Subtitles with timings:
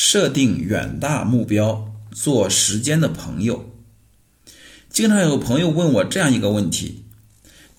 [0.00, 3.68] 设定远大目标，做时间的朋友。
[4.88, 7.06] 经常有朋友问我这样一个问题：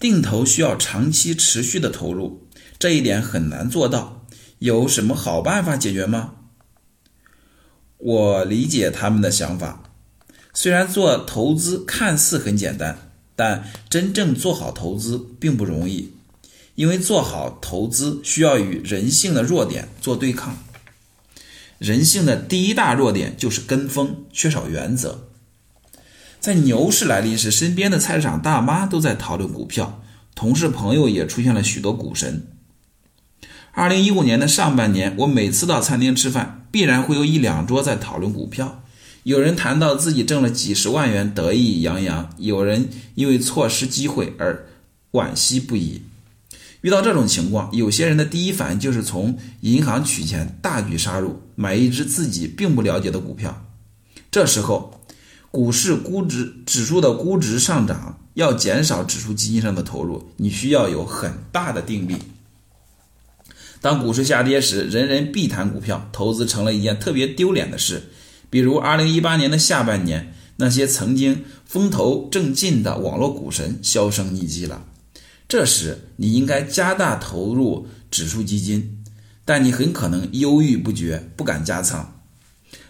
[0.02, 2.45] 定投需要长期持续的投入，
[2.77, 4.25] 这一点很难做到，
[4.57, 6.34] 有什么好办法解决吗？
[8.00, 9.81] 我理解他们的想法。
[10.54, 16.11] 虽然做投资看似很简单，但真正做好投资并不容易，
[16.75, 20.57] 因为做好投资需要与人性的弱点做对抗。
[21.80, 25.30] 人性的第一大弱点就是跟风，缺少原则。
[26.40, 30.02] 在牛市来临时，身边的菜市场大妈都在讨论股票，
[30.36, 32.48] 同事朋友也出现了许多股神。
[33.72, 38.84] 二零一五年的上半年，我每次到餐厅吃饭，必然会有一两桌在讨论股票。
[39.23, 44.66] 有人谈到自己挣了几十万元，得意洋洋；有人因为错失机会而
[45.11, 46.02] 惋惜不已。
[46.81, 53.65] 遇到这种情况，有些人的第一反应就是从银行取钱，大举杀入，买一只自己并不了解的股票。
[54.31, 55.02] 这时候，
[55.52, 62.16] 股市估值指数的估值上涨，要减少指数基金上的投入，你需要有很大的定力。
[63.81, 68.09] 当股市下跌时，人人必谈股票，投资成了一件特别丢脸的事。
[68.49, 74.86] 比如2018年的下半年，那些曾经风头正劲的网络股神销声匿迹了。
[75.50, 79.03] 这时，你应该加大投入指数基金，
[79.44, 82.22] 但你很可能犹豫不决，不敢加仓。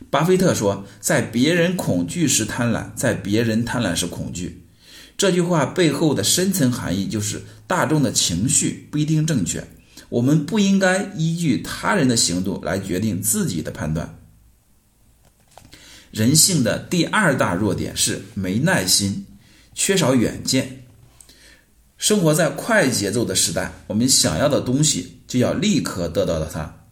[0.09, 4.65] 巴菲特说：“在别人恐惧时贪婪，在别人贪婪时恐惧。”
[5.17, 9.65] 这句话背后的深层含义就是，大众的情绪不一定正确，
[10.09, 14.19] 我们不应该依据他人的行动来决定自己的判断。
[16.11, 19.25] 人性的第二大弱点是没耐心，
[19.73, 20.78] 缺少远见。
[21.99, 26.85] 生活在快节奏的时代，我们想要的东西就要立刻得到的它。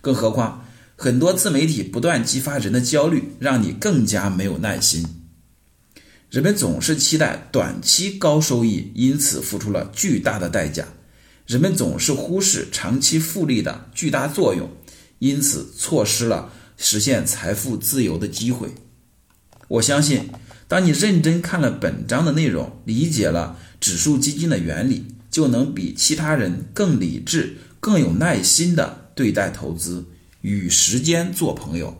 [0.00, 0.64] 更何况，
[0.96, 5.04] 很多自媒体不断激发人的焦虑，让你更加没有耐心。
[6.30, 10.86] 人们总是期待短期高收益，因此付出了巨大的代价。
[11.46, 14.70] 人们总是忽视长期复利的巨大作用，
[15.18, 18.70] 因此错失了实现财富自由的机会。
[19.68, 20.30] 我相信，
[20.66, 23.58] 当你认真看了本章的内容，理解了。
[23.80, 30.04] 指数基金的原理，就能比其他人更理智、更有耐心地对待投资，
[30.42, 31.96] 与时间做朋友。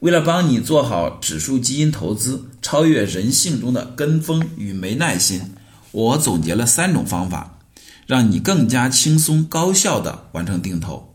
[0.00, 5.54] 为了帮你做好指数基金投资，超越人性中的跟风与没耐心，
[5.90, 7.58] 我总结了三种方法，
[8.06, 11.14] 让你更加轻松高效地完成定投。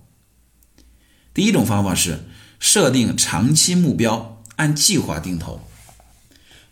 [1.34, 2.20] 第一种方法是
[2.60, 5.62] 设定长期目标，按计划定投。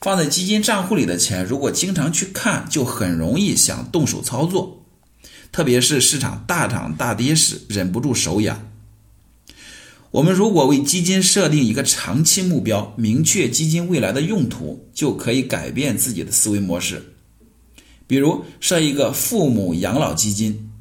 [0.01, 4.85] 放在基金账户里的钱，如果经常去看，就很容易想动手操作，
[5.51, 8.65] 特别是市场大涨大跌时，忍不住手痒。
[10.11, 17.13] 我们如果为基金设定一个长期目标，明确基金未来的用途，就可以改变自己的思维模式。
[18.07, 20.71] 比如设一个父母养老基金，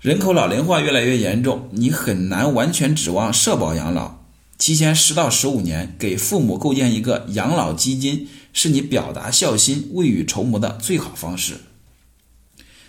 [0.00, 4.19] 人口老龄化越来越严重，你很难完全指望社保养老。
[4.60, 11.54] 提前十到十五年给父母构建一个养老基金，是你表达孝心、未雨绸缪的最好方式。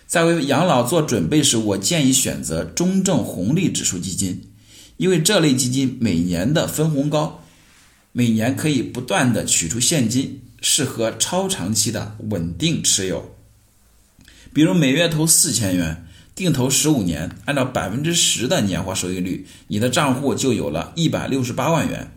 [0.06, 4.50] 在为养老做准备时，我建议选择中证红利指数基金，
[4.98, 7.42] 因为这类基金每年的分红高，
[8.12, 13.34] 每年可以不断的取出现金，适合超长期的稳定持有。
[14.52, 16.06] 比如每月投四千元。
[16.34, 22.10] 定投十五年，按照百分之十的年化收益率，你的账户就有了一百六十八万元。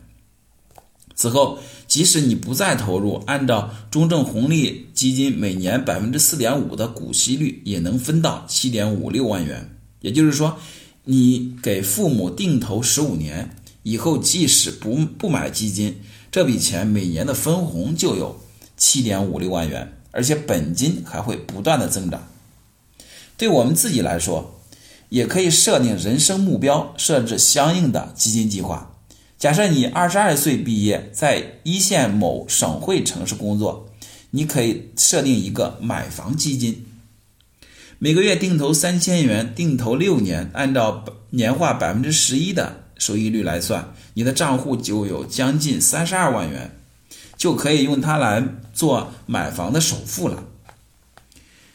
[1.14, 9.76] 此后，即使你不再投入，按照中证红利基金每年百分之四点五的股息率，也能分到七点五六万元。
[10.00, 10.58] 也就是说，
[11.04, 15.96] 你给父母定投十五年以后，即使不不买基金，
[16.30, 18.38] 这笔钱每年的分红就有
[18.76, 22.28] 七点五六万元，而且本金还会不断的增长。
[23.36, 24.60] 对我们自己来说，
[25.08, 28.92] 也可以设定人生目标，设置相应的基金计划。
[29.38, 33.88] 假设你二十二岁毕业，在一线某省会城市工作，
[34.30, 36.86] 你可以设定一个买房基金，
[37.98, 46.74] 每个月定投三千元，定投六年，按照年化百分之十一的收益率来算，你的账户就有将近三十二万元，
[47.36, 50.44] 就可以用它来做买房的首付了。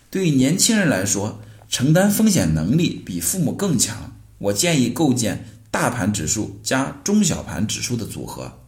[0.10, 1.40] 对于年轻人来说，
[1.72, 8.60] 承担风险能力比父母更强，我建议构建大盘指数加中小盘指数的组合，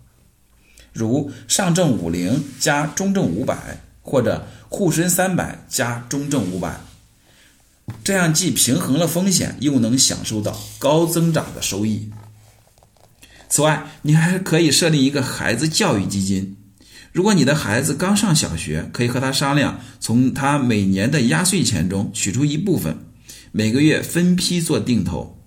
[0.93, 6.79] 如上证五零加中证五百，或者沪深三百加中证五百，
[8.05, 12.09] 这样既平衡了风险，又能享受到高增长的收益。
[13.49, 16.55] 此外，你还可以设立一个孩子教育基金。
[17.13, 22.97] 如果你的孩子刚上小学，可以和他商量，从他每年的压岁钱中取出一部分，
[23.51, 25.37] 每个月分批做定投。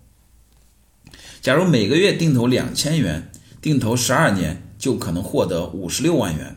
[1.43, 6.57] 假如每个月定投两千元，定投十二年就可能获得五十六万元。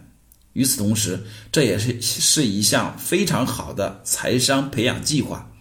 [0.53, 5.51] 与此同时，这也是是一项非常好的财商培养计划。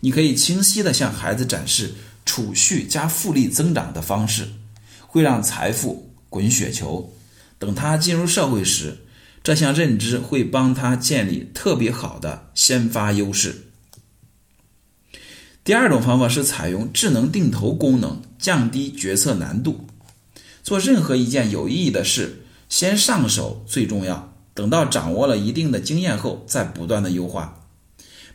[0.00, 1.94] 你可以清晰地向孩子展示
[2.24, 4.48] 储蓄加复利增长的方式，
[5.00, 7.12] 会让财富滚雪球。
[7.58, 8.98] 等他进入社会时，
[9.42, 13.62] 这项认知会帮他建立特别好的先发优势。
[15.64, 19.86] 第二种方法是采用智能定投功能，降低决策难度。
[20.62, 24.32] 做任何一件有意义的事，先上手最重要。
[24.54, 27.66] 等到掌握了一定的经验后，再不断的优化。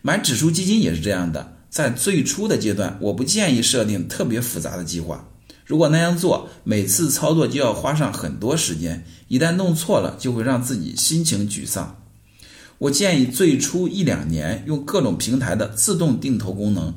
[0.01, 5.30] 买指数基金也是这样的，在最初的阶段，我不建议设定特别复杂的计划。
[5.71, 11.95] 如果那样做，每次操作就要花上很多时间，一旦弄错了，就会让自己心情沮丧。
[12.77, 16.93] 我建议最初一两年用各种平台的自动定投功能，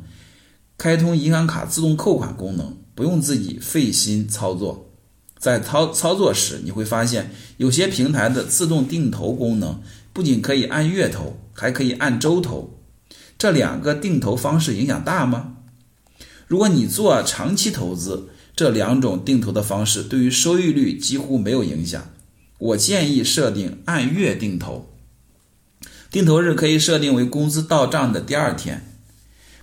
[0.76, 4.90] 开通银行卡自动扣款功能，不用自己费心操作。
[5.38, 9.80] 在操操作时，你会发现有些平台的自动定投功能
[10.12, 12.76] 不仅可以按月投，还可以按周投。
[13.38, 15.58] 这两个定投方式影响大吗？
[16.48, 22.10] 如果你做长期投资，这两种定投的方式对于收益率几乎没有影响。
[22.58, 24.88] 我建议设定按月定投，
[26.10, 28.96] 定投日可以设定为工资到账的第二天，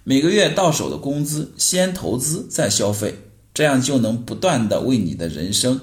[0.03, 3.19] 每个月到手的工资先投资再消费。
[3.53, 5.81] 这样就能不断的为你的人生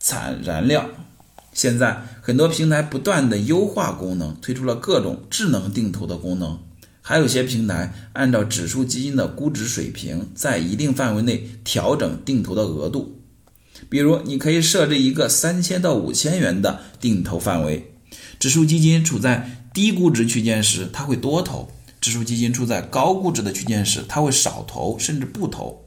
[0.00, 0.90] 产燃料。
[1.52, 6.58] 现在很多平台不断的优化功能，推出了各种智能定投的功能。
[7.08, 13.22] 还有些平台按照指数基金的估值水平，在一定范围内调整定投的额度。
[13.88, 17.94] 比如，你可以设置一个三千到五千元的定投范围。
[18.38, 25.86] 指数基金处在低估值区间时，它会多投；指数基金处在高估值的区间时，它会少投，甚至不投。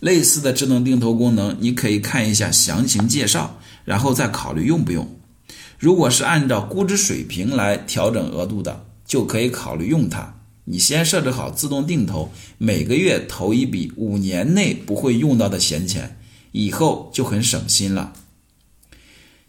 [0.00, 5.08] 类似的智能定投功能，你可以看一下详情介绍，然后再考虑用不用。
[5.78, 10.40] 如果是按照估值水平来调整额度的，就可以考虑用它。
[10.64, 16.18] 你先设置好自动定投，每个月投一笔五年内不会用到的闲钱，
[16.52, 18.14] 以后就很省心了。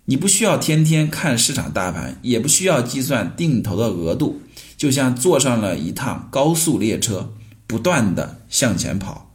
[0.07, 4.41] 你不需要天天看市场大盘，也不需要计算定投的额度，
[4.75, 7.33] 就像坐上了一趟高速列车，
[7.65, 9.31] 不断的向前跑。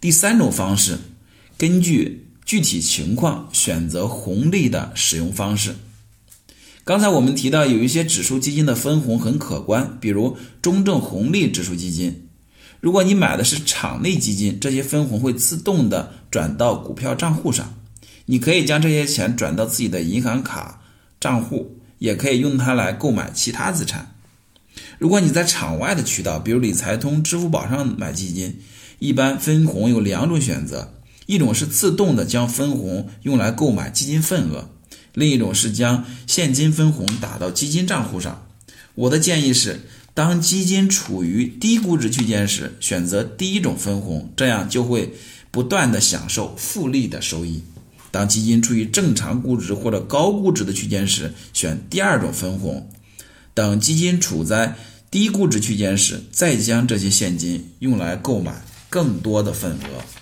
[0.00, 0.98] 第三种方式，
[1.56, 5.76] 根据具体情况选择红利的使用方式。
[6.84, 12.28] 刚才我们提到有一些指数基金的分红很可观，比如中证红利指数基金。
[12.80, 17.72] 如果你买的是场内基金，这些分红会自动的转到股票账户上，
[18.26, 20.82] 你可以将这些钱转到自己的银行卡
[21.20, 24.16] 账户，也可以用它来购买其他资产。
[24.98, 28.58] 如果你在场外的渠道，比如理财通、支付宝上买基金。
[28.98, 30.94] 一般分红有两种选择，
[31.26, 34.68] 一种是自动的将分红用来购买基金份额，
[35.14, 38.46] 另一种是将现金分红打到基金账户上。
[38.94, 39.80] 我的建议是，
[40.14, 45.14] 当基金处于低估值区间时，选择第一种分红，这样就会
[45.50, 47.62] 不断的享受复利的收益；
[48.10, 52.88] 当基金处于正常估值或者高估值的区间时，选第二种分红；
[53.54, 54.76] 等基金处在
[55.10, 58.62] 低估值区间时，再将这些现金用来购买。
[58.92, 60.21] 更多的份额。